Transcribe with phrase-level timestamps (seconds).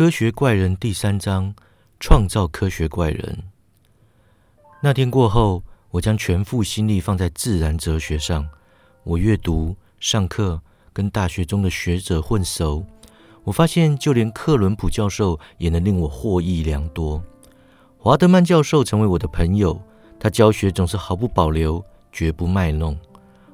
[0.00, 1.54] 科学怪人第三章：
[2.00, 3.42] 创造科学怪人。
[4.80, 8.48] 那天过后，我将全副心力放在自然哲学上。
[9.04, 10.62] 我阅读、上课，
[10.94, 12.86] 跟大学中的学者混熟。
[13.44, 17.22] 我发现，就连克伦普教授也能令我获益良多。
[17.98, 19.78] 华德曼教授成为我的朋友，
[20.18, 22.98] 他教学总是毫不保留，绝不卖弄。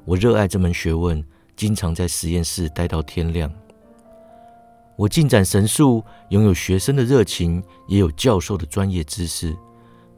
[0.05, 1.25] 我热爱这门学问，
[1.57, 3.53] 经常在实验室待到天亮。
[4.97, 9.55] 我进展神速，拥有学生的热情，也有教授的专业知识。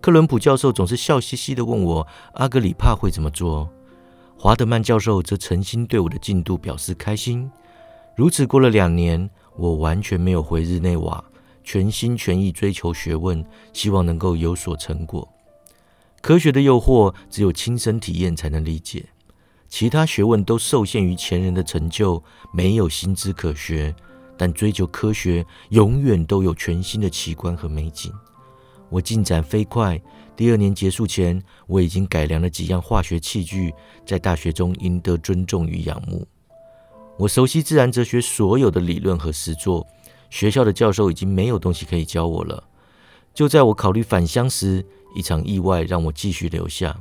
[0.00, 3.68] 克伦普教授总是笑嘻嘻地问我：“阿格里帕会怎么做？”
[4.38, 7.50] 华德曼教授则诚心对我的进度表示开心。
[8.14, 11.24] 如此过了两年，我完全没有回日内瓦，
[11.64, 15.28] 全心全意追求学问，希望能够有所成果。
[16.20, 19.06] 科学的诱惑，只有亲身体验才能理解。
[19.68, 22.22] 其他学问都受限于前人的成就，
[22.52, 23.94] 没有新知可学。
[24.38, 28.10] 但追求科学，永远都有全新的奇观和美景。
[28.88, 30.00] 我进展飞快，
[30.34, 33.74] 第二年结束前，我已经改良了几样化学器具，
[34.06, 36.26] 在大学中赢得尊重与仰慕。
[37.18, 39.84] 我熟悉自然哲学所有的理论和实作，
[40.30, 42.62] 学校的教授已经没有东西可以教我了。
[43.34, 46.96] 就在我考虑返乡时，一场意外让我继续留下。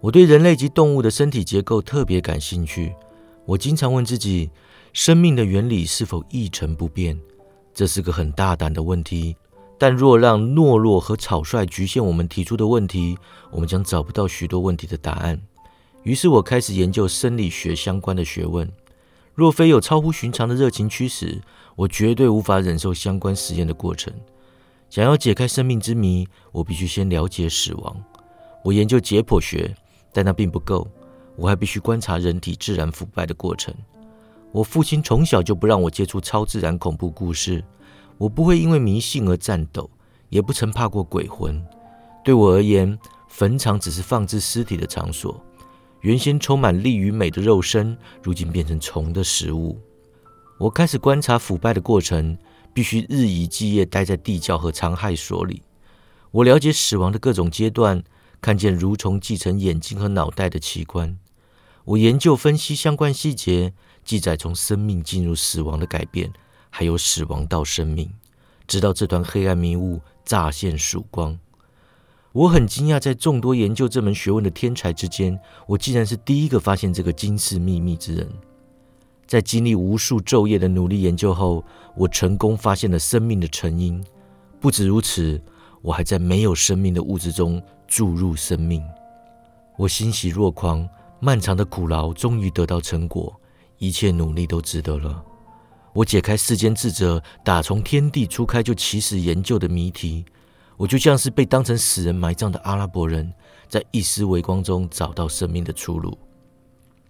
[0.00, 2.92] 我对人类及动物的身体结构特别感兴趣，
[3.46, 4.50] 我经常问自己。
[4.92, 7.18] 生命的原理是否一成不变？
[7.72, 9.34] 这是个很大胆的问题。
[9.78, 13.16] 但若让懦弱和草率局限我们提出的问题，
[13.50, 15.40] 我们将找不到许多问题的答案。
[16.02, 18.70] 于是我开始研究生理学相关的学问。
[19.34, 21.40] 若非有超乎寻常的热情驱使，
[21.74, 24.12] 我绝对无法忍受相关实验的过程。
[24.90, 27.96] 想要解开生命之谜，我必须先了解死亡。
[28.62, 29.74] 我研究解剖学，
[30.12, 30.86] 但那并不够。
[31.34, 33.74] 我还必须观察人体自然腐败的过程。
[34.52, 37.64] 我父亲从小就不让我接触超自然恐怖故事，
[38.18, 39.88] 我不会因为迷信而颤抖，
[40.28, 41.64] 也不曾怕过鬼魂。
[42.22, 45.42] 对我而言，坟场只是放置尸体的场所。
[46.02, 49.78] 原先充满力与美的肉身，如今变成虫的食物。
[50.58, 52.36] 我开始观察腐败的过程，
[52.74, 55.62] 必须日以继夜待在地窖和残骸所里。
[56.30, 58.04] 我了解死亡的各种阶段，
[58.40, 61.18] 看见蠕虫继承眼睛和脑袋的器官。
[61.84, 63.72] 我研究分析相关细节。
[64.04, 66.32] 记载从生命进入死亡的改变，
[66.70, 68.10] 还有死亡到生命，
[68.66, 71.38] 直到这团黑暗迷雾乍现曙光。
[72.32, 78.28] 我很惊讶，在众多研究这门学问的天才之间，我竟然是第一个发现这个惊世秘密之人。
[79.26, 81.64] 在经历无数昼夜的努力研究后，
[81.96, 84.02] 我成功发现了生命的成因。
[84.60, 85.40] 不止如此，
[85.82, 88.82] 我还在没有生命的物质中注入生命。
[89.76, 90.88] 我欣喜若狂，
[91.20, 93.38] 漫长的苦劳终于得到成果。
[93.82, 95.20] 一切努力都值得了。
[95.92, 100.24] 我解开世间智者打从天地初开就起始研究的谜题，
[100.76, 103.34] 我就像是被当成死人埋葬的阿拉伯人，
[103.68, 106.16] 在一丝微光中找到生命的出路。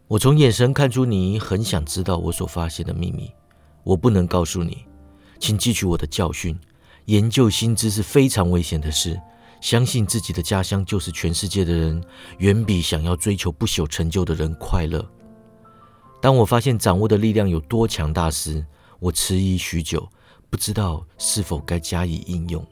[0.08, 3.30] 我从眼神看出你很想知道我所发现的秘密。
[3.84, 4.86] 我不能告诉你，
[5.38, 6.58] 请记取我的教训：
[7.04, 9.20] 研究新知是非常危险的事。
[9.60, 12.02] 相信自己的家乡就是全世界的人，
[12.38, 15.06] 远比想要追求不朽成就的人快乐。
[16.22, 18.64] 当我发现掌握的力量有多强大时，
[19.00, 20.08] 我迟疑许久，
[20.48, 22.64] 不知道是否该加以应用。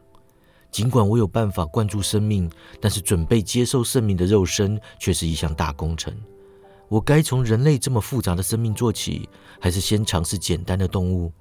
[0.70, 2.48] 尽管我有办法灌注生命，
[2.80, 6.16] 但是准备接受生命的肉身却是一项大工程。
[6.86, 9.28] 我该从人类这么复杂的生命做起，
[9.60, 11.32] 还是先尝试简单的动物？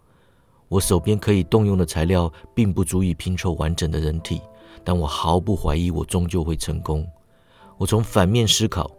[0.68, 4.42] 我手边可以动用的材料并不足以拼凑完整的人体，
[4.84, 7.08] 但我毫不怀疑我终究会成功。
[7.78, 8.90] 我从反面思考，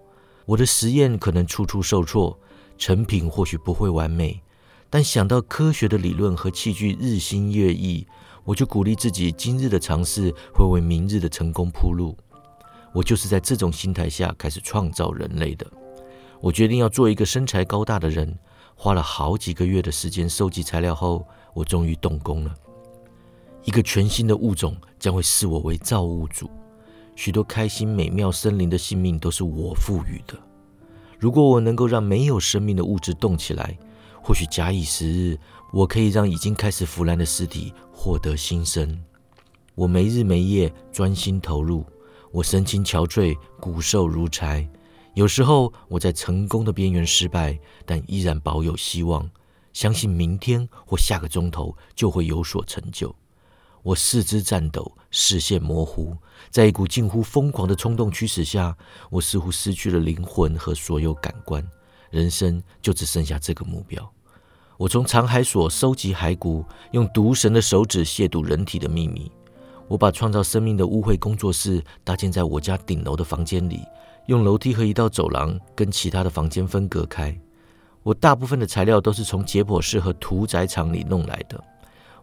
[0.47, 2.38] 我的实验可能处处受挫。
[2.81, 4.41] 成品或许不会完美，
[4.89, 8.07] 但想到科学的理论和器具日新月异，
[8.43, 12.17] 我就鼓励自己，今日的尝试会为明日的成功铺路。
[12.95, 15.67] 我就是在这种心态下开始创造人类的。
[16.41, 18.35] 我决定要做一个身材高大的人，
[18.75, 22.54] 花了好几个月的时间收集材料后，我终于动工了。
[23.65, 26.49] 一个全新的物种将会视我为造物主，
[27.15, 30.34] 许多开心美妙森林的性命都是我赋予的。
[31.21, 33.78] 如果我能够让没有生命的物质动起来，
[34.22, 35.39] 或许假以时日，
[35.71, 38.99] 我可以让已经开始腐烂的尸体获得新生。
[39.75, 41.84] 我没日没夜专心投入，
[42.33, 44.67] 我神情憔悴，骨瘦如柴。
[45.13, 49.31] 有时候我在成功的边缘失败，但依然保有希望，
[49.75, 53.15] 相信明天或下个钟头就会有所成就。
[53.82, 56.16] 我四肢颤抖，视线模糊，
[56.50, 58.77] 在一股近乎疯狂的冲动驱使下，
[59.09, 61.66] 我似乎失去了灵魂和所有感官，
[62.10, 64.12] 人生就只剩下这个目标。
[64.77, 69.30] 我从藏海所收集骸骨，用毒神的手指亵渎人体的秘密。
[69.88, 73.82] 我把创造生命的污秽工作室搭建在我家顶楼的房间里，
[74.27, 77.36] 用楼梯和一道走廊跟其他的房间分隔开。
[78.03, 81.62] 我大部分的材料都是从解剖室和屠宰场里弄来的。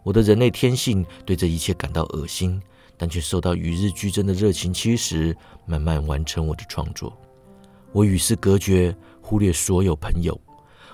[0.02, 2.60] 我的人类天性对这一切感到恶心，
[2.96, 5.36] 但却受到与日俱增的热情驱使，
[5.66, 7.16] 慢慢完成我的创作。
[7.92, 10.38] 我与世隔绝，忽略所有朋友。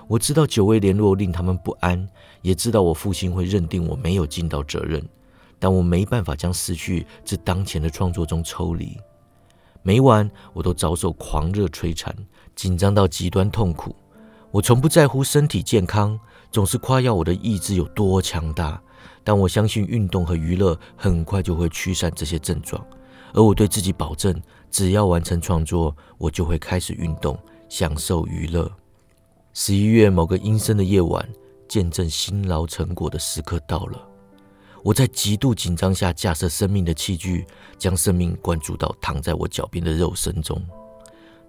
[0.07, 2.07] 我知道久未联络令他们不安，
[2.41, 5.03] 也知道我父亲会认定我没有尽到责任。
[5.57, 8.97] 但我没办法将思绪自当前的创作中抽离。
[9.81, 12.13] 每晚我都遭受狂热摧残，
[12.55, 13.95] 紧张到极端痛苦。
[14.51, 16.19] 我从不在乎身体健康，
[16.55, 18.81] 总是夸耀我的意志有多强大。
[19.25, 22.81] 但我相信运动和娱乐很快就会驱散这些症状。
[23.33, 24.33] 而我对自己保证，
[24.71, 27.37] 只要完成创作，我就会开始运动，
[27.67, 28.71] 享受娱乐。
[29.53, 31.27] 十一月某个阴森的夜晚，
[31.67, 34.01] 见证辛劳成果的时刻到了。
[34.81, 37.45] 我在极度紧张下架设生命的器具，
[37.77, 40.57] 将生命灌注到躺在我脚边的肉身中。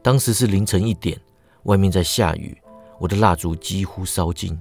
[0.03, 1.17] 当时是凌晨一点，
[1.63, 2.61] 外面在下雨，
[2.99, 4.59] 我的蜡烛几乎烧尽。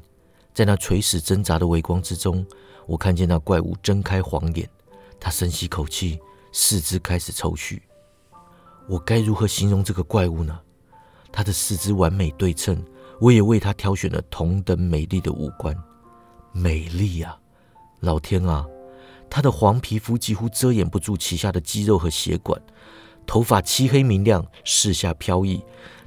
[0.55, 2.43] 在那垂死挣扎的微光之中，
[2.87, 4.67] 我看见那怪物睁开黄眼，
[5.19, 6.17] 他深吸口气，
[6.53, 7.77] 四肢开始抽搐。
[8.87, 10.57] 我该如何形容这个怪物呢？
[11.29, 12.81] 他的四肢完美对称，
[13.19, 15.75] 我也为他挑选了同等美丽的五官，
[16.53, 17.37] 美丽啊！
[17.99, 18.65] 老天啊，
[19.29, 22.57] 他的黄皮肤几乎遮掩不住旗下的肌肉和血管，
[23.27, 25.61] 头发漆黑明亮，四下飘逸。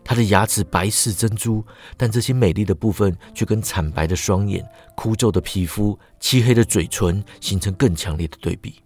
[0.04, 1.64] 他的牙齿白似珍珠，
[1.96, 8.82] 但这些美丽的部分却跟惨白的双眼、枯皱的皮肤、漆黑的嘴唇形成更强烈的对比。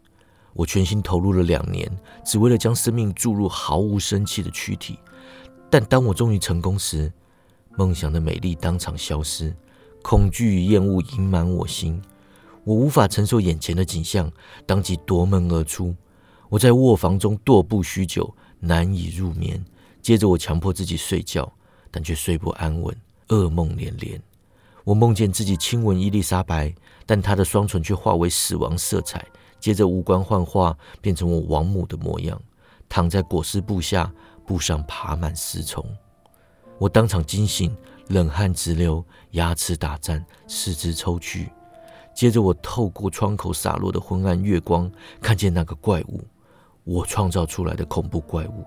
[0.52, 1.90] 我全心投入了两年，
[2.24, 4.98] 只为了将生命注入毫无生气的躯体。
[5.70, 7.10] 但当我终于成功时，
[7.78, 9.54] 梦想的美丽当场消失，
[10.02, 12.02] 恐惧与厌恶盈满我心。
[12.64, 14.30] 我无法承受眼前的景象，
[14.66, 15.94] 当即夺门而出。
[16.50, 19.64] 我在卧房中踱步许久，难以入眠。
[20.02, 21.50] 接着，我强迫自己睡觉，
[21.90, 22.94] 但却睡不安稳，
[23.28, 24.20] 噩梦连连。
[24.82, 26.74] 我梦见自己亲吻伊丽莎白，
[27.06, 29.24] 但她的双唇却化为死亡色彩。
[29.60, 32.40] 接着，五官幻化，变成我王母的模样，
[32.88, 34.12] 躺在裹尸布下，
[34.44, 35.86] 布上爬满尸虫。
[36.78, 37.72] 我当场惊醒，
[38.08, 41.48] 冷汗直流，牙齿打颤，四肢抽搐。
[42.12, 44.90] 接着，我透过窗口洒落的昏暗月光，
[45.20, 46.20] 看见那个怪物，
[46.82, 48.64] 我创造出来的恐怖怪物。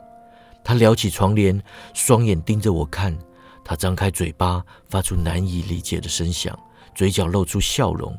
[0.66, 1.62] 他撩起床帘，
[1.94, 3.16] 双眼盯着我看。
[3.64, 6.58] 他张开嘴巴，发出难以理解的声响，
[6.96, 8.18] 嘴角露出笑容。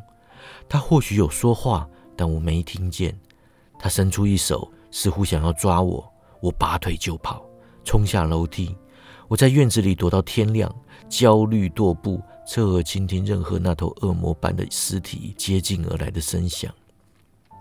[0.69, 3.19] 他或许有说话，但我没听见。
[3.81, 6.09] 他伸出一手，似乎想要抓我。
[6.41, 7.45] 我拔腿就跑，
[7.85, 8.77] 冲下楼梯。
[9.27, 10.73] 我在院子里躲到天亮，
[11.09, 12.23] 焦虑踱步。
[12.49, 16.73] 侧耳倾听任何那头恶魔般的尸体接近而来的声响，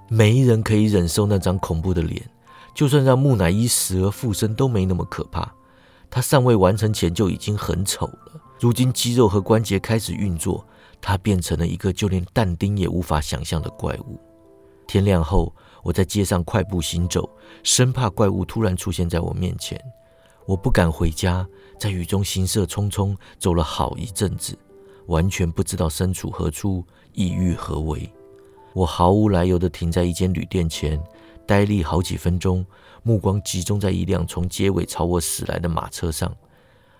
[0.07, 2.21] 没人可以忍受那张恐怖的脸。
[2.75, 5.51] 就算让木乃伊死而复生都没那么可怕。
[6.11, 8.41] 他尚未完成前就已经很丑了。
[8.59, 10.65] 如今肌肉和关节开始运作，
[11.01, 14.19] 他变成了一个就连但丁也无法想象的怪物。
[14.87, 17.29] 天亮后，我在街上快步行走，
[17.63, 19.81] 生怕怪物突然出现在我面前。
[20.45, 21.45] 我不敢回家，
[21.79, 24.57] 在雨中行色匆匆，走了好一阵子。
[25.07, 28.09] 完全不知道身处何处，意欲何为。
[28.73, 31.01] 我毫无来由地停在一间旅店前，
[31.47, 32.65] 呆立好几分钟，
[33.03, 36.35] 目光集中在一辆从街尾朝我驶来的马车上。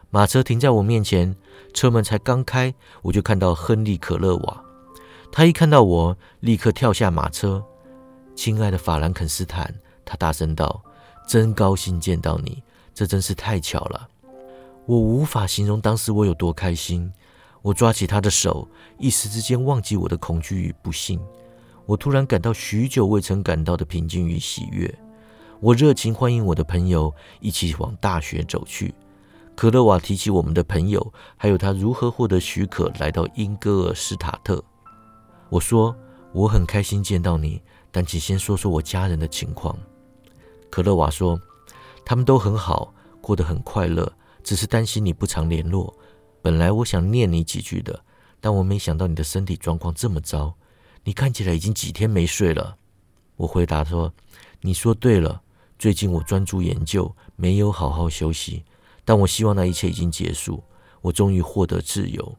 [0.09, 1.35] 马车停在我面前，
[1.73, 4.63] 车门才刚开，我就看到亨利·可勒瓦。
[5.31, 7.63] 他一看到我，立刻跳下马车。
[8.35, 9.73] 亲爱的法兰肯斯坦，
[10.05, 10.81] 他大声道
[11.27, 14.07] ：“真高兴见到你，这真是太巧了。”
[14.85, 17.11] 我无法形容当时我有多开心。
[17.61, 18.67] 我抓起他的手，
[18.99, 21.19] 一时之间忘记我的恐惧与不幸。
[21.85, 24.93] 我突然感到许久未曾感到的平静与喜悦。
[25.59, 28.93] 我热情欢迎我的朋友一起往大学走去。
[29.55, 34.61] 可乐瓦提起我们的朋友，还有他如何获得许可来到英戈尔斯塔特。
[35.49, 35.95] 我说
[36.33, 37.61] ：“我很开心见到你，
[37.91, 39.77] 但请先说说我家人的情况。”
[40.69, 41.39] 可乐瓦说
[42.03, 44.11] ：“他们都很好，过得很快乐，
[44.43, 45.95] 只是担心你不常联络。”
[46.41, 48.03] 本来我想念你几句的，
[48.41, 50.53] 但我没想到你的身体状况这么糟。
[51.05, 52.75] 你看起来已经几天没睡了。
[53.37, 54.11] 我回答说
[54.59, 55.41] ：“你说对了，
[55.79, 58.65] 最近我专注研究，没有好好休息。
[59.05, 60.63] 但我希望那一切已经结束，
[61.01, 62.35] 我终于获得自由。”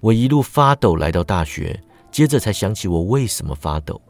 [0.00, 4.00] 我一路发抖来到大学，接着才想起我为什么发抖。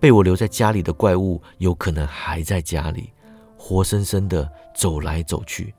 [0.00, 3.12] 被我留在家里的怪物有可能还在家里，
[3.56, 5.72] 活生生的走来走去。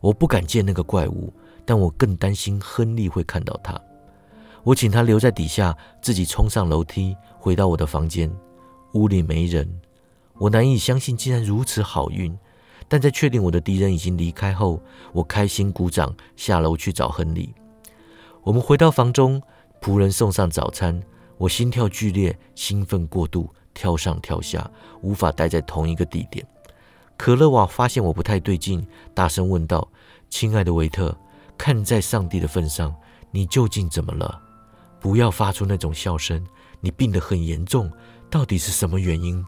[0.00, 1.32] 我不敢见那个怪物。
[1.64, 3.78] 但我更担心亨利会看到他。
[4.68, 8.30] 我请他留在底下，自己冲上楼梯，回到我的房间。
[8.92, 9.66] 屋里没人，
[10.34, 12.38] 我难以相信竟然如此好运。
[12.86, 14.78] 但在确定我的敌人已经离开后，
[15.14, 17.54] 我开心鼓掌，下楼去找亨利。
[18.42, 19.40] 我们回到房中，
[19.80, 21.02] 仆人送上早餐，
[21.38, 24.70] 我心跳剧烈，兴奋过度，跳上跳下，
[25.00, 26.46] 无法待在同一个地点。
[27.16, 29.88] 可乐瓦发现我不太对劲，大声问道
[30.28, 31.16] ：“亲爱的维特，
[31.56, 32.94] 看在上帝的份上，
[33.30, 34.42] 你究竟怎么了？
[35.00, 36.44] 不要发出那种笑声，
[36.80, 37.90] 你病得很严重，
[38.30, 39.44] 到底是什么原因？”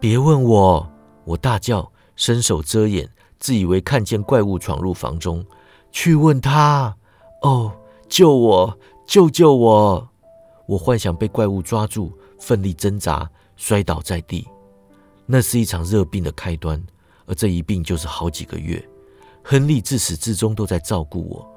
[0.00, 0.90] 别问我！
[1.24, 1.90] 我大叫。
[2.16, 5.42] 伸手遮掩，自以为看见怪物闯入房中，
[5.90, 6.94] 去问他
[7.40, 7.72] ：“哦，
[8.10, 8.78] 救我！
[9.06, 10.06] 救救我！”
[10.68, 13.26] 我幻想被怪物抓住，奋力挣扎，
[13.56, 14.46] 摔倒在地。
[15.24, 16.82] 那是一场热病的开端，
[17.24, 18.86] 而这一病就是好几个月。
[19.42, 21.50] 亨利自始至终都在照顾我。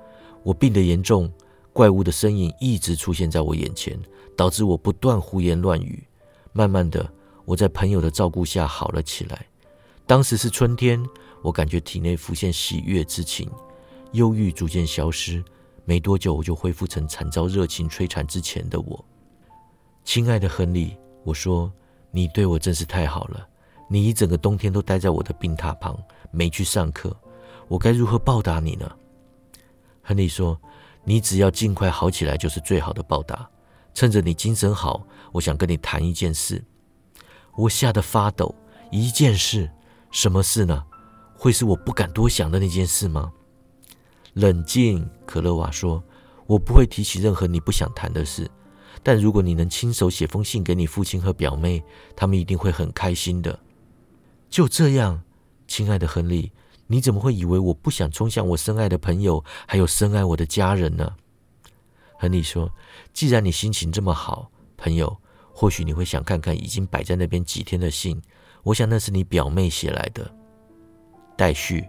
[0.43, 1.29] 我病得严重，
[1.73, 3.99] 怪物的身影一直出现在我眼前，
[4.37, 6.01] 导致我不断胡言乱语。
[6.53, 7.11] 慢慢的，
[7.45, 9.45] 我在朋友的照顾下好了起来。
[10.05, 11.03] 当时是春天，
[11.41, 13.49] 我感觉体内浮现喜悦之情，
[14.11, 15.43] 忧郁逐渐消失。
[15.83, 19.03] 没多久，我就恢复成惨遭热情摧残之前的我。
[20.05, 21.71] 亲爱的亨利，我说，
[22.11, 23.47] 你对我真是太好了。
[23.89, 25.97] 你一整个冬天都待在我的病榻旁，
[26.31, 27.15] 没去上课。
[27.67, 28.89] 我该如何报答你呢？
[30.01, 30.59] 亨利说
[31.03, 33.49] ：“你只要尽快好起来，就是最好的报答。
[33.93, 36.63] 趁着你精神好，我想跟你谈一件事。”
[37.55, 38.53] 我吓得发抖。
[38.91, 39.69] 一件事。
[40.11, 40.83] 什么事呢？
[41.35, 43.31] 会是我不敢多想的那件事吗？
[44.33, 46.03] 冷静，可乐瓦说
[46.47, 48.49] ：“我不会提起任何你不想谈的事。
[49.01, 51.83] 但如果你能亲手写封信给你父亲和表妹，
[52.15, 53.59] 他们一定会很开心的。”
[54.49, 55.21] 就这样，
[55.67, 56.51] 亲爱的亨利，
[56.93, 61.11] 你怎么会以为我不想冲向我深爱的朋友，还有深爱我的家人呢？
[62.19, 62.69] 亨利说
[63.11, 65.17] ：“既然你心情这么好，朋友，
[65.51, 68.21] 或许你会想看看已经摆在那边几天的信。”
[68.61, 70.31] 我想那是你表妹写来的。
[71.35, 71.83] 待续。